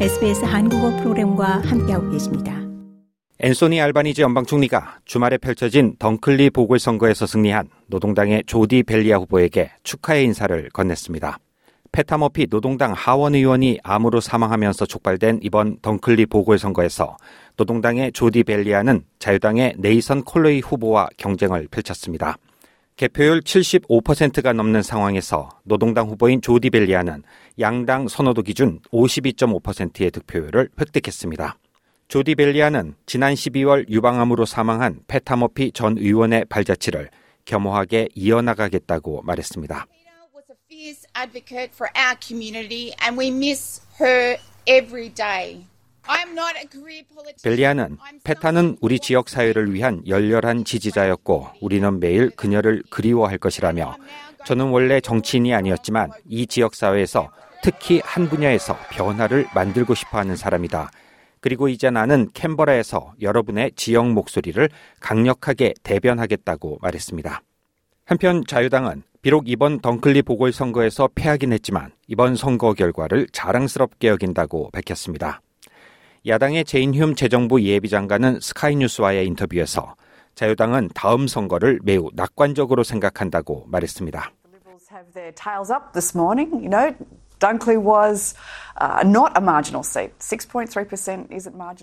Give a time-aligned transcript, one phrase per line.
[0.00, 2.60] SBS 한국어 프로그램과 함께하고 계십니다.
[3.38, 10.68] 앤소니 알바니지 연방 총리가 주말에 펼쳐진 덩클리 보궐선거에서 승리한 노동당의 조디 벨리아 후보에게 축하의 인사를
[10.70, 11.36] 건넸습니다.
[11.92, 17.16] 페타머피 노동당 하원 의원이 암으로 사망하면서 촉발된 이번 덩클리 보궐선거에서
[17.56, 22.36] 노동당의 조디 벨리아는 자유당의 네이선 콜로이 후보와 경쟁을 펼쳤습니다.
[22.96, 27.24] 개표율 75%가 넘는 상황에서 노동당 후보인 조디 벨리아는
[27.58, 31.58] 양당 선호도 기준 52.5%의 득표율을 획득했습니다.
[32.06, 37.10] 조디 벨리아는 지난 12월 유방암으로 사망한 페타머피 전 의원의 발자취를
[37.46, 39.86] 겸허하게 이어나가겠다고 말했습니다.
[47.42, 53.96] 벨리아는 페타는 우리 지역 사회를 위한 열렬한 지지자였고 우리는 매일 그녀를 그리워할 것이라며
[54.44, 57.30] 저는 원래 정치인이 아니었지만 이 지역 사회에서
[57.62, 60.90] 특히 한 분야에서 변화를 만들고 싶어 하는 사람이다.
[61.40, 64.68] 그리고 이제 나는 캔버라에서 여러분의 지역 목소리를
[65.00, 67.40] 강력하게 대변하겠다고 말했습니다.
[68.06, 75.40] 한편 자유당은 비록 이번 던클리 보궐선거에서 패하긴 했지만 이번 선거 결과를 자랑스럽게 여긴다고 밝혔습니다.
[76.26, 79.94] 야당의 제인 흄 재정부 예비장관은 스카이뉴스와의 인터뷰에서
[80.34, 84.30] 자유당은 다음 선거를 매우 낙관적으로 생각한다고 말했습니다.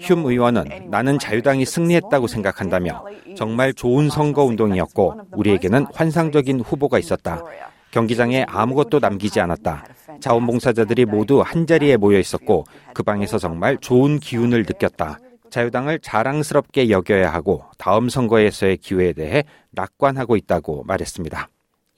[0.00, 3.04] 흉 의원은 나는 자유당이 승리했다고 생각한다며
[3.36, 7.42] 정말 좋은 선거 운동이었고 우리에게는 환상적인 후보가 있었다.
[7.90, 9.84] 경기장에 아무것도 남기지 않았다.
[10.20, 15.18] 자원봉사자들이 모두 한자리에 모여 있었고 그 방에서 정말 좋은 기운을 느꼈다.
[15.50, 21.48] 자유당을 자랑스럽게 여겨야 하고 다음 선거에서의 기회에 대해 낙관하고 있다고 말했습니다.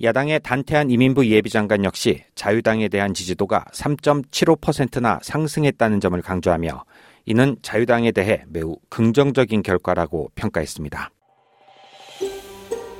[0.02, 6.84] 야당의 댄 테한 이민부 예비장관 역시 자유당에 대한 지지도가 3.75%나 상승했다는 점을 강조하며
[7.26, 11.10] 이는 자유당에 대해 매우 긍정적인 결과라고 평가했습니다.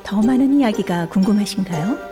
[0.04, 2.11] 더 많은 이야기가 궁금하신가요?